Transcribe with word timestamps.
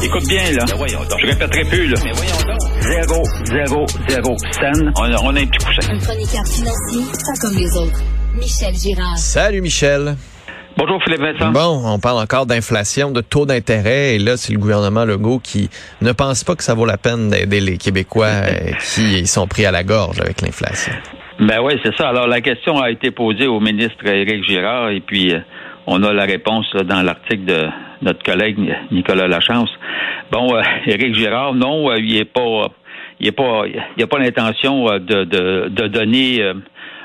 Écoute 0.00 0.28
bien, 0.28 0.52
là. 0.52 0.64
Je 0.66 1.26
répéterai 1.26 1.64
plus, 1.64 1.88
là. 1.88 1.98
Mais 2.04 2.12
voyons 2.12 2.40
donc. 2.46 2.60
Zéro, 2.82 3.22
zéro, 3.44 3.86
zéro 4.08 4.36
scène. 4.52 4.92
On 4.96 5.02
a, 5.02 5.16
on 5.22 5.34
a 5.34 5.40
un 5.40 5.46
petit 5.46 5.58
coussin. 5.58 5.92
Un 5.92 5.98
chroniqueur 5.98 6.46
financier, 6.46 7.02
pas 7.26 7.40
comme 7.40 7.56
les 7.58 7.76
autres. 7.76 8.00
Michel 8.36 8.74
Girard. 8.74 9.18
Salut 9.18 9.60
Michel. 9.60 10.14
Bonjour 10.76 11.02
Philippe 11.02 11.20
Vincent. 11.20 11.50
Bon, 11.50 11.82
on 11.84 11.98
parle 11.98 12.18
encore 12.22 12.46
d'inflation, 12.46 13.10
de 13.10 13.20
taux 13.20 13.44
d'intérêt, 13.44 14.14
et 14.14 14.18
là, 14.20 14.36
c'est 14.36 14.52
le 14.52 14.60
gouvernement 14.60 15.04
Legault 15.04 15.40
qui 15.40 15.68
ne 16.00 16.12
pense 16.12 16.44
pas 16.44 16.54
que 16.54 16.62
ça 16.62 16.74
vaut 16.74 16.86
la 16.86 16.98
peine 16.98 17.30
d'aider 17.30 17.60
les 17.60 17.76
Québécois 17.76 18.26
euh, 18.26 18.70
qui 18.94 19.26
sont 19.26 19.48
pris 19.48 19.66
à 19.66 19.72
la 19.72 19.82
gorge 19.82 20.20
avec 20.20 20.40
l'inflation. 20.42 20.92
Ben 21.40 21.58
oui, 21.62 21.74
c'est 21.84 21.96
ça. 21.96 22.08
Alors, 22.08 22.28
la 22.28 22.40
question 22.40 22.78
a 22.80 22.90
été 22.90 23.10
posée 23.10 23.48
au 23.48 23.58
ministre 23.58 24.06
Éric 24.06 24.44
Girard, 24.48 24.90
et 24.90 25.00
puis 25.00 25.32
euh, 25.34 25.40
on 25.90 26.02
a 26.02 26.12
la 26.12 26.24
réponse 26.24 26.66
là, 26.74 26.82
dans 26.84 27.02
l'article 27.02 27.44
de 27.44 27.66
notre 28.02 28.22
collègue 28.22 28.58
Nicolas 28.90 29.26
Lachance. 29.26 29.70
Bon, 30.30 30.54
euh, 30.54 30.62
Éric 30.86 31.14
Girard, 31.14 31.54
non, 31.54 31.90
euh, 31.90 31.98
il 31.98 32.16
est 32.16 32.24
pas, 32.24 32.68
il 33.20 33.28
est 33.28 33.32
pas, 33.32 33.62
il 33.96 34.02
a 34.02 34.06
pas 34.06 34.18
l'intention 34.18 34.88
euh, 34.90 34.98
de, 34.98 35.24
de, 35.24 35.68
de 35.70 35.86
donner 35.88 36.42
euh, 36.42 36.54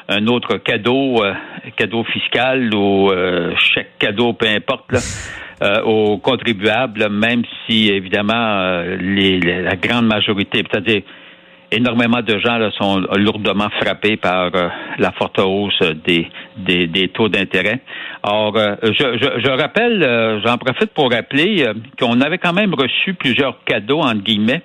un 0.09 0.27
autre 0.27 0.57
cadeau, 0.57 1.23
euh, 1.23 1.33
cadeau 1.77 2.03
fiscal 2.03 2.73
ou 2.75 3.09
euh, 3.09 3.53
chèque 3.57 3.97
cadeau, 3.99 4.33
peu 4.33 4.47
importe, 4.47 4.91
là, 4.91 4.99
euh, 5.63 5.81
aux 5.83 6.17
contribuables, 6.17 7.07
même 7.09 7.43
si 7.65 7.87
évidemment 7.89 8.33
euh, 8.35 8.97
les, 8.99 9.39
les- 9.39 9.61
la 9.61 9.75
grande 9.77 10.05
majorité, 10.07 10.61
c'est-à-dire 10.69 11.03
énormément 11.73 12.21
de 12.21 12.39
gens 12.39 12.57
là, 12.57 12.71
sont 12.71 12.99
lourdement 13.17 13.69
frappés 13.81 14.17
par 14.17 14.51
euh, 14.55 14.69
la 14.97 15.11
forte 15.11 15.39
hausse 15.39 15.81
des, 16.05 16.27
des, 16.57 16.87
des 16.87 17.09
taux 17.09 17.29
d'intérêt. 17.29 17.81
Or, 18.23 18.55
euh, 18.55 18.75
je, 18.83 18.91
je, 18.91 19.41
je 19.43 19.49
rappelle, 19.49 20.01
euh, 20.01 20.39
j'en 20.45 20.57
profite 20.57 20.93
pour 20.93 21.11
rappeler 21.11 21.65
qu'on 21.99 22.21
avait 22.21 22.37
quand 22.37 22.53
même 22.53 22.73
reçu 22.73 23.13
plusieurs 23.13 23.63
cadeaux, 23.65 23.99
entre 23.99 24.23
guillemets, 24.23 24.61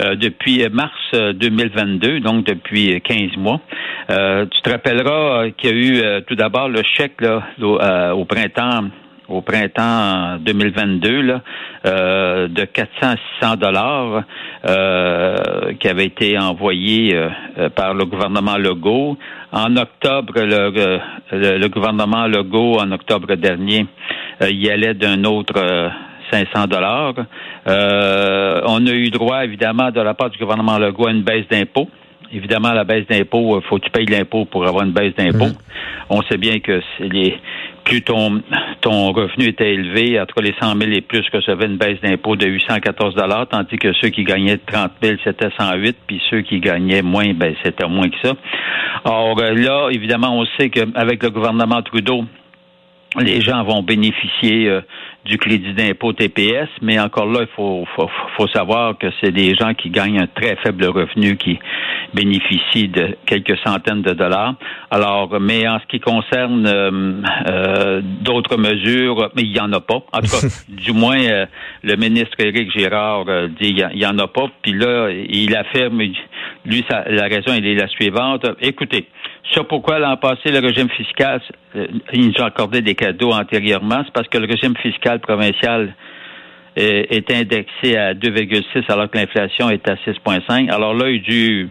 depuis 0.00 0.66
mars 0.70 0.92
euh, 1.14 1.32
2022, 1.32 2.20
donc 2.20 2.44
depuis 2.44 3.00
15 3.00 3.36
mois. 3.36 3.60
Tu 4.08 4.62
te 4.62 4.70
rappelleras 4.70 5.50
qu'il 5.50 5.70
y 5.70 5.72
a 5.72 5.76
eu 5.76 6.22
tout 6.24 6.34
d'abord 6.34 6.68
le 6.68 6.82
chèque 6.82 7.20
là, 7.20 7.42
au, 7.60 7.78
au 7.78 8.24
printemps 8.24 8.88
au 9.28 9.42
printemps 9.42 10.38
2022 10.40 11.20
là, 11.20 11.40
euh, 11.86 12.48
de 12.48 12.64
400 12.64 12.90
à 13.02 13.16
600 13.40 13.56
dollars 13.56 14.24
euh, 14.66 15.36
qui 15.78 15.88
avait 15.88 16.06
été 16.06 16.38
envoyé 16.38 17.14
euh, 17.14 17.28
euh, 17.58 17.68
par 17.68 17.94
le 17.94 18.04
gouvernement 18.06 18.56
Legault. 18.56 19.16
En 19.52 19.76
octobre, 19.76 20.34
le, 20.36 21.00
le, 21.32 21.58
le 21.58 21.68
gouvernement 21.68 22.26
Legault, 22.26 22.78
en 22.80 22.90
octobre 22.92 23.34
dernier, 23.34 23.86
euh, 24.42 24.50
y 24.50 24.70
allait 24.70 24.94
d'un 24.94 25.24
autre 25.24 25.54
euh, 25.56 25.88
500 26.30 26.66
dollars. 26.66 27.14
Euh, 27.66 28.60
on 28.66 28.86
a 28.86 28.90
eu 28.90 29.10
droit, 29.10 29.44
évidemment, 29.44 29.90
de 29.90 30.00
la 30.00 30.14
part 30.14 30.30
du 30.30 30.38
gouvernement 30.38 30.78
Legault 30.78 31.06
à 31.06 31.12
une 31.12 31.22
baisse 31.22 31.46
d'impôts. 31.50 31.88
Évidemment, 32.32 32.72
la 32.72 32.84
baisse 32.84 33.06
d'impôts, 33.06 33.58
il 33.58 33.66
faut 33.66 33.78
que 33.78 33.84
tu 33.84 33.90
payes 33.90 34.06
l'impôt 34.06 34.44
pour 34.44 34.66
avoir 34.66 34.84
une 34.84 34.92
baisse 34.92 35.14
d'impôts. 35.16 35.56
On 36.10 36.20
sait 36.22 36.36
bien 36.36 36.58
que 36.60 36.82
c'est 36.96 37.08
les 37.08 37.38
plus 37.88 38.02
ton, 38.02 38.42
ton 38.82 39.12
revenu 39.12 39.48
était 39.48 39.72
élevé, 39.72 40.20
entre 40.20 40.42
les 40.42 40.54
100 40.60 40.76
000 40.76 40.92
et 40.92 41.00
plus, 41.00 41.24
recevaient 41.32 41.66
une 41.66 41.78
baisse 41.78 41.98
d'impôt 42.02 42.36
de 42.36 42.46
814 42.46 43.14
tandis 43.50 43.76
que 43.76 43.92
ceux 43.94 44.10
qui 44.10 44.24
gagnaient 44.24 44.58
30 44.58 44.92
000, 45.02 45.16
c'était 45.24 45.48
108, 45.58 45.96
puis 46.06 46.20
ceux 46.30 46.42
qui 46.42 46.60
gagnaient 46.60 47.02
moins, 47.02 47.32
ben, 47.34 47.54
c'était 47.64 47.88
moins 47.88 48.08
que 48.10 48.16
ça. 48.22 48.34
Or, 49.04 49.40
là, 49.40 49.88
évidemment, 49.90 50.38
on 50.38 50.44
sait 50.58 50.68
qu'avec 50.68 51.22
le 51.22 51.30
gouvernement 51.30 51.82
Trudeau, 51.82 52.24
les 53.18 53.40
gens 53.40 53.64
vont 53.64 53.82
bénéficier 53.82 54.68
euh, 54.68 54.80
du 55.24 55.38
crédit 55.38 55.72
d'impôt 55.74 56.12
TPS, 56.12 56.68
mais 56.80 56.98
encore 56.98 57.26
là, 57.26 57.40
il 57.42 57.54
faut, 57.54 57.84
faut, 57.94 58.08
faut 58.36 58.48
savoir 58.48 58.96
que 58.96 59.08
c'est 59.20 59.32
des 59.32 59.54
gens 59.54 59.74
qui 59.74 59.90
gagnent 59.90 60.20
un 60.20 60.26
très 60.26 60.56
faible 60.56 60.86
revenu 60.86 61.36
qui 61.36 61.58
bénéficient 62.14 62.88
de 62.88 63.16
quelques 63.26 63.58
centaines 63.58 64.02
de 64.02 64.12
dollars. 64.12 64.54
Alors, 64.90 65.38
mais 65.40 65.68
en 65.68 65.78
ce 65.80 65.86
qui 65.86 66.00
concerne 66.00 66.66
euh, 66.66 67.22
euh, 67.46 68.00
d'autres 68.02 68.56
mesures, 68.56 69.30
mais 69.34 69.42
il 69.42 69.52
n'y 69.52 69.60
en 69.60 69.72
a 69.72 69.80
pas. 69.80 70.02
En 70.12 70.20
tout 70.20 70.28
cas, 70.28 70.46
du 70.68 70.92
moins, 70.92 71.18
le 71.82 71.96
ministre 71.96 72.36
Éric 72.38 72.70
Girard 72.72 73.26
dit 73.60 73.74
il 73.76 73.98
n'y 73.98 74.06
en 74.06 74.18
a 74.18 74.28
pas. 74.28 74.46
Puis 74.62 74.72
là, 74.72 75.10
il 75.10 75.54
affirme, 75.54 76.00
lui, 76.64 76.84
sa, 76.88 77.08
la 77.08 77.24
raison, 77.24 77.52
elle 77.54 77.66
est 77.66 77.74
la 77.74 77.88
suivante. 77.88 78.46
Écoutez, 78.60 79.06
sur 79.52 79.66
pourquoi 79.66 79.98
l'an 79.98 80.16
passé, 80.16 80.50
le 80.50 80.58
régime 80.58 80.88
fiscal, 80.90 81.40
euh, 81.76 81.86
ils 82.12 82.28
nous 82.28 82.42
ont 82.42 82.46
accordé 82.46 82.82
des 82.82 82.94
cadeaux 82.94 83.32
antérieurement, 83.32 84.02
c'est 84.04 84.12
parce 84.12 84.28
que 84.28 84.38
le 84.38 84.46
régime 84.46 84.76
fiscal 84.76 85.20
provincial 85.20 85.94
est, 86.76 87.12
est 87.12 87.30
indexé 87.34 87.96
à 87.96 88.14
2,6 88.14 88.90
alors 88.90 89.10
que 89.10 89.18
l'inflation 89.18 89.70
est 89.70 89.88
à 89.88 89.94
6,5. 89.94 90.70
Alors 90.70 90.94
là, 90.94 91.10
il 91.10 91.22
dû, 91.22 91.68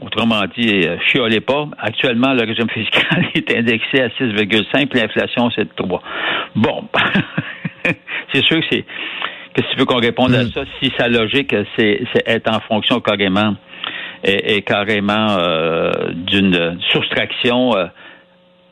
autrement 0.00 0.42
dit, 0.56 0.86
euh, 0.86 0.96
chiolez 1.06 1.40
pas. 1.40 1.66
Actuellement, 1.78 2.32
le 2.32 2.42
régime 2.42 2.70
fiscal 2.70 3.26
est 3.34 3.56
indexé 3.56 4.02
à 4.02 4.08
6,5 4.08 4.86
puis 4.86 5.00
l'inflation, 5.00 5.50
c'est 5.50 5.74
3. 5.74 6.02
Bon, 6.54 6.88
c'est 8.32 8.44
sûr 8.44 8.60
que 8.60 8.66
c'est... 8.70 8.84
Qu'est-ce 9.54 9.68
que 9.68 9.72
tu 9.72 9.78
veux 9.78 9.84
qu'on 9.86 10.00
réponde 10.00 10.34
à 10.34 10.44
ça? 10.50 10.64
Si 10.82 10.92
sa 10.98 11.08
logique, 11.08 11.54
c'est 11.78 12.02
c'est 12.12 12.28
être 12.28 12.54
en 12.54 12.60
fonction 12.60 13.00
carrément 13.00 13.54
est, 14.22 14.56
est 14.56 14.62
carrément 14.62 15.36
euh, 15.38 15.90
d'une 16.12 16.78
soustraction 16.92 17.76
euh, 17.76 17.86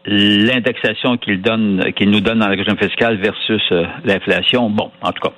l'indexation 0.06 1.16
qu'il 1.16 1.40
donne 1.40 1.92
qu'il 1.96 2.10
nous 2.10 2.20
donne 2.20 2.40
dans 2.40 2.48
le 2.48 2.56
régime 2.56 2.76
fiscal 2.76 3.16
versus 3.16 3.62
euh, 3.72 3.84
l'inflation. 4.04 4.68
Bon, 4.68 4.90
en 5.00 5.12
tout 5.12 5.22
cas. 5.22 5.32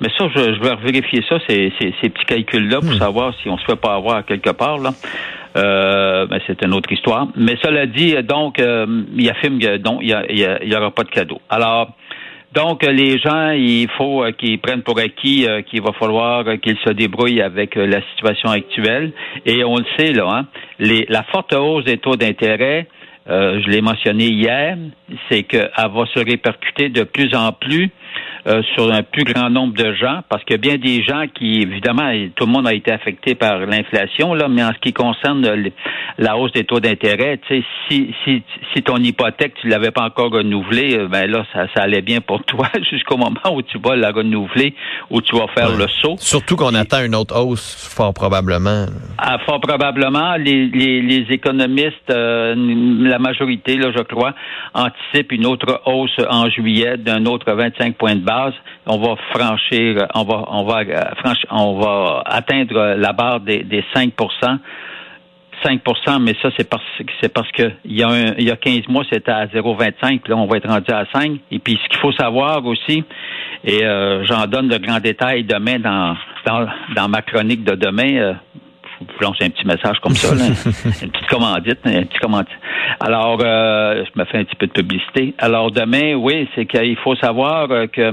Mais 0.00 0.08
ça, 0.18 0.28
je, 0.34 0.54
je 0.54 0.60
vais 0.60 0.76
vérifier 0.84 1.22
ça, 1.28 1.38
ces, 1.48 1.72
ces, 1.80 1.94
ces 2.00 2.08
petits 2.10 2.26
calculs-là, 2.26 2.80
pour 2.80 2.94
savoir 2.94 3.34
si 3.42 3.48
on 3.48 3.58
se 3.58 3.64
fait 3.64 3.80
pas 3.80 3.94
avoir 3.94 4.24
quelque 4.24 4.50
part, 4.50 4.78
là. 4.78 4.90
Euh, 5.56 6.26
ben, 6.26 6.38
c'est 6.46 6.62
une 6.64 6.74
autre 6.74 6.92
histoire. 6.92 7.26
Mais 7.34 7.56
cela 7.62 7.86
dit, 7.86 8.14
donc, 8.22 8.60
euh, 8.60 8.86
il 9.16 9.28
affirme 9.28 9.58
que 9.58 9.78
donc, 9.78 10.00
il 10.02 10.58
n'y 10.64 10.76
aura 10.76 10.90
pas 10.92 11.02
de 11.02 11.10
cadeau. 11.10 11.40
Alors, 11.48 11.90
donc, 12.52 12.82
euh, 12.82 12.90
les 12.90 13.18
gens, 13.18 13.50
il 13.50 13.88
faut 13.96 14.24
euh, 14.24 14.32
qu'ils 14.32 14.58
prennent 14.58 14.82
pour 14.82 14.98
acquis 14.98 15.46
euh, 15.46 15.62
qu'il 15.62 15.82
va 15.82 15.92
falloir 15.92 16.44
qu'ils 16.60 16.78
se 16.84 16.90
débrouillent 16.90 17.42
avec 17.42 17.76
la 17.76 18.02
situation 18.10 18.50
actuelle. 18.50 19.12
Et 19.46 19.62
on 19.62 19.76
le 19.76 19.84
sait, 19.96 20.12
là, 20.12 20.26
hein, 20.28 20.46
la 20.80 21.22
forte 21.24 21.54
hausse 21.54 21.84
des 21.84 21.98
taux 21.98 22.16
d'intérêt, 22.16 22.88
je 23.28 23.70
l'ai 23.70 23.80
mentionné 23.80 24.24
hier, 24.24 24.76
c'est 25.30 25.44
qu'elle 25.44 25.70
va 25.76 26.04
se 26.12 26.18
répercuter 26.18 26.88
de 26.88 27.04
plus 27.04 27.32
en 27.36 27.52
plus 27.52 27.90
euh, 28.46 28.62
sur 28.74 28.90
un 28.92 29.02
plus 29.02 29.24
grand 29.24 29.50
nombre 29.50 29.74
de 29.74 29.92
gens, 29.94 30.20
parce 30.28 30.42
qu'il 30.44 30.54
y 30.56 30.58
a 30.58 30.62
bien 30.62 30.78
des 30.78 31.02
gens 31.02 31.24
qui, 31.34 31.60
évidemment, 31.60 32.10
tout 32.34 32.46
le 32.46 32.52
monde 32.52 32.66
a 32.66 32.74
été 32.74 32.90
affecté 32.90 33.34
par 33.34 33.58
l'inflation, 33.58 34.34
là, 34.34 34.48
mais 34.48 34.64
en 34.64 34.72
ce 34.72 34.78
qui 34.78 34.92
concerne 34.92 35.46
la 36.18 36.36
hausse 36.36 36.52
des 36.52 36.64
taux 36.64 36.80
d'intérêt, 36.80 37.38
tu 37.46 37.60
sais, 37.60 37.64
si, 37.88 38.14
si, 38.24 38.42
si 38.74 38.82
ton 38.82 38.96
hypothèque, 38.96 39.54
tu 39.60 39.68
l'avais 39.68 39.90
pas 39.90 40.04
encore 40.04 40.30
renouvelée, 40.30 40.96
euh, 40.98 41.08
ben 41.08 41.30
là, 41.30 41.44
ça, 41.52 41.66
ça 41.74 41.82
allait 41.82 42.02
bien 42.02 42.20
pour 42.20 42.42
toi 42.44 42.68
jusqu'au 42.90 43.16
moment 43.16 43.54
où 43.54 43.62
tu 43.62 43.78
vas 43.78 43.96
la 43.96 44.10
renouveler, 44.10 44.74
où 45.10 45.20
tu 45.20 45.36
vas 45.36 45.46
faire 45.54 45.76
le 45.76 45.86
saut. 45.88 46.16
Surtout 46.18 46.56
qu'on 46.56 46.74
attend 46.74 47.04
une 47.04 47.14
autre 47.14 47.38
hausse, 47.38 47.92
fort 47.94 48.14
probablement. 48.14 48.86
Ah, 49.18 49.38
fort 49.44 49.60
probablement, 49.60 50.36
les, 50.36 50.66
les, 50.66 51.02
les 51.02 51.26
économistes, 51.30 52.10
euh, 52.10 52.54
la 52.56 53.18
majorité, 53.18 53.76
là, 53.76 53.90
je 53.94 54.02
crois, 54.02 54.34
anticipent 54.74 55.32
une 55.32 55.46
autre 55.46 55.82
hausse 55.84 56.18
en 56.28 56.48
juillet 56.48 56.96
d'un 56.96 57.26
autre 57.26 57.52
25 57.52 57.96
points 57.96 58.14
de 58.14 58.20
base. 58.20 58.29
On 58.86 58.98
va 58.98 59.16
franchir, 59.34 60.02
euh, 60.02 61.14
franchir, 61.16 61.46
on 61.50 61.80
va 61.80 62.22
atteindre 62.26 62.94
la 62.96 63.12
barre 63.12 63.40
des, 63.40 63.62
des 63.64 63.84
5% 63.94 64.58
5% 65.64 66.22
mais 66.22 66.34
ça, 66.42 66.50
c'est 66.56 66.68
parce, 66.68 66.82
c'est 67.20 67.32
parce 67.32 67.50
que 67.52 67.70
il 67.84 67.98
y, 67.98 68.02
a 68.02 68.08
un, 68.08 68.34
il 68.38 68.44
y 68.44 68.50
a 68.50 68.56
15 68.56 68.88
mois, 68.88 69.04
c'était 69.10 69.30
à 69.30 69.46
0,25, 69.46 70.20
puis 70.20 70.30
là, 70.30 70.36
on 70.36 70.46
va 70.46 70.56
être 70.56 70.68
rendu 70.68 70.90
à 70.90 71.04
5. 71.12 71.32
Et 71.50 71.58
puis, 71.58 71.78
ce 71.82 71.88
qu'il 71.88 71.98
faut 71.98 72.12
savoir 72.12 72.64
aussi, 72.64 73.04
et 73.64 73.84
euh, 73.84 74.24
j'en 74.24 74.46
donne 74.46 74.68
de 74.68 74.78
grands 74.78 75.00
détails 75.00 75.44
demain 75.44 75.78
dans, 75.78 77.08
ma 77.08 77.22
chronique 77.22 77.64
de 77.64 77.74
demain, 77.74 78.16
euh, 78.16 78.34
vous 79.00 79.20
lance 79.20 79.36
un 79.40 79.50
petit 79.50 79.66
message 79.66 79.98
comme 80.02 80.14
ça, 80.14 80.34
là, 80.34 80.44
une 81.02 81.10
petite 81.10 81.26
commandite, 81.28 81.78
un 81.84 82.02
petit 82.04 82.18
commandite. 82.18 82.48
Alors, 83.00 83.38
euh, 83.42 84.04
je 84.04 84.20
me 84.20 84.24
fais 84.26 84.38
un 84.38 84.44
petit 84.44 84.56
peu 84.56 84.66
de 84.66 84.72
publicité. 84.72 85.34
Alors, 85.38 85.70
demain, 85.70 86.14
oui, 86.14 86.48
c'est 86.54 86.66
qu'il 86.66 86.96
faut 86.98 87.16
savoir 87.16 87.70
euh, 87.70 87.86
que 87.86 88.12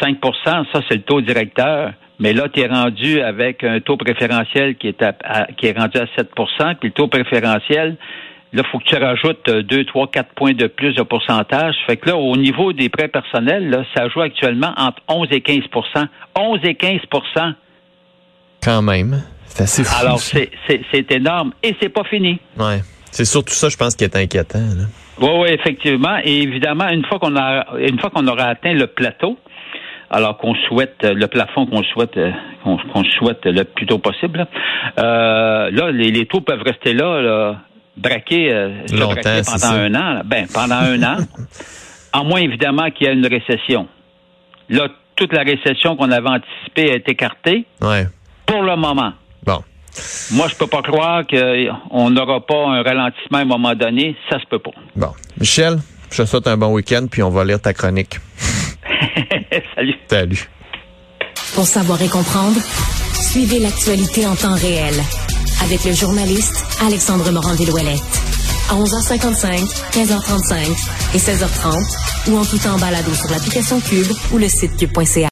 5% 0.00 0.18
ça, 0.44 0.64
c'est 0.88 0.96
le 0.96 1.02
taux 1.02 1.20
directeur. 1.20 1.92
Mais 2.18 2.32
là, 2.32 2.48
tu 2.48 2.60
es 2.60 2.66
rendu 2.66 3.20
avec 3.20 3.62
un 3.62 3.80
taux 3.80 3.96
préférentiel 3.98 4.76
qui 4.76 4.88
est, 4.88 5.02
à, 5.02 5.14
à- 5.22 5.46
qui 5.52 5.66
est 5.66 5.78
rendu 5.78 5.98
à 5.98 6.04
7% 6.06 6.76
puis 6.76 6.88
le 6.88 6.90
taux 6.92 7.08
préférentiel, 7.08 7.96
là, 8.54 8.62
il 8.64 8.70
faut 8.70 8.78
que 8.78 8.84
tu 8.84 8.96
rajoutes 8.96 9.50
2, 9.50 9.84
3, 9.84 10.10
4 10.10 10.28
points 10.34 10.54
de 10.54 10.66
plus 10.66 10.94
de 10.94 11.02
pourcentage. 11.02 11.74
Fait 11.86 11.98
que 11.98 12.08
là, 12.08 12.16
au 12.16 12.36
niveau 12.38 12.72
des 12.72 12.88
prêts 12.88 13.08
personnels, 13.08 13.68
là, 13.68 13.84
ça 13.94 14.08
joue 14.08 14.22
actuellement 14.22 14.72
entre 14.78 15.02
11 15.08 15.28
et 15.30 15.40
15% 15.40 16.06
11 16.38 16.60
et 16.64 16.72
15% 16.72 17.52
Quand 18.62 18.80
même. 18.82 19.22
C'est 19.56 19.62
assez 19.62 19.84
fou. 19.84 19.96
Alors, 19.98 20.20
c'est 20.20 21.12
énorme. 21.12 21.52
Et 21.62 21.74
c'est 21.80 21.88
pas 21.88 22.04
fini. 22.04 22.38
Ouais. 22.58 22.82
C'est 23.10 23.24
surtout 23.24 23.54
ça, 23.54 23.70
je 23.70 23.76
pense, 23.78 23.96
qui 23.96 24.04
est 24.04 24.14
inquiétant. 24.14 24.58
là. 24.58 24.84
Oui, 25.18 25.30
oui, 25.40 25.48
effectivement. 25.48 26.18
Et 26.22 26.42
évidemment, 26.42 26.88
une 26.90 27.06
fois 27.06 27.18
qu'on 27.18 27.34
a 27.36 27.64
une 27.78 27.98
fois 27.98 28.10
qu'on 28.10 28.26
aura 28.26 28.44
atteint 28.44 28.74
le 28.74 28.86
plateau, 28.86 29.38
alors 30.10 30.36
qu'on 30.36 30.54
souhaite 30.68 30.98
le 31.02 31.26
plafond 31.26 31.64
qu'on 31.64 31.82
souhaite 31.84 32.18
qu'on 32.64 33.04
souhaite 33.18 33.46
le 33.46 33.64
plus 33.64 33.86
tôt 33.86 33.96
possible. 33.96 34.46
Là, 34.98 35.70
là 35.70 35.90
les, 35.90 36.26
taux 36.26 36.42
peuvent 36.42 36.62
rester 36.62 36.92
là, 36.92 37.22
là 37.22 37.56
braqués, 37.96 38.52
Longtemps, 38.92 39.40
pendant 39.46 39.72
un 39.72 39.94
an. 39.94 40.20
Ben, 40.26 40.46
pendant 40.52 40.74
un 40.74 41.02
an, 41.02 41.16
en 42.12 42.24
moins 42.24 42.40
évidemment 42.40 42.90
qu'il 42.90 43.06
y 43.06 43.10
ait 43.10 43.14
une 43.14 43.26
récession. 43.26 43.88
Là, 44.68 44.88
toute 45.14 45.32
la 45.32 45.44
récession 45.44 45.96
qu'on 45.96 46.10
avait 46.10 46.28
anticipée 46.28 46.90
est 46.90 47.08
écartée. 47.08 47.64
Ouais. 47.80 48.06
Pour 48.44 48.62
le 48.62 48.76
moment. 48.76 49.14
Bon. 49.46 49.62
Moi, 50.32 50.48
je 50.48 50.54
peux 50.56 50.66
pas 50.66 50.82
croire 50.82 51.22
qu'on 51.26 52.10
n'aura 52.10 52.40
pas 52.44 52.66
un 52.66 52.82
ralentissement 52.82 53.38
à 53.38 53.42
un 53.42 53.44
moment 53.44 53.74
donné. 53.74 54.16
Ça 54.28 54.38
se 54.38 54.46
peut 54.46 54.58
pas. 54.58 54.72
Bon. 54.94 55.12
Michel, 55.38 55.78
je 56.10 56.22
te 56.22 56.26
souhaite 56.26 56.46
un 56.48 56.56
bon 56.56 56.72
week-end, 56.72 57.06
puis 57.10 57.22
on 57.22 57.30
va 57.30 57.44
lire 57.44 57.60
ta 57.60 57.72
chronique. 57.72 58.18
Salut. 59.74 59.94
Salut. 60.08 60.50
Pour 61.54 61.64
savoir 61.64 62.00
et 62.02 62.08
comprendre, 62.08 62.60
suivez 63.14 63.60
l'actualité 63.60 64.26
en 64.26 64.34
temps 64.34 64.54
réel. 64.54 64.94
Avec 65.64 65.84
le 65.84 65.92
journaliste 65.94 66.66
Alexandre 66.86 67.30
Morand-Villouellette. 67.30 68.22
À 68.68 68.74
11h55, 68.74 69.62
15h35 69.92 71.14
et 71.14 71.18
16h30, 71.18 72.30
ou 72.30 72.36
en 72.36 72.44
tout 72.44 72.58
temps 72.58 72.76
balado 72.78 73.14
sur 73.14 73.30
l'application 73.30 73.80
Cube 73.80 74.12
ou 74.32 74.38
le 74.38 74.48
site 74.48 74.76
cube.ca. 74.76 75.24